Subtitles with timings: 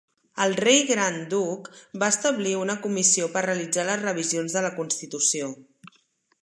[0.43, 1.69] El Rei-Gran Duc
[2.03, 5.55] va establir una comissió per realitzar les revisions de la Constitució.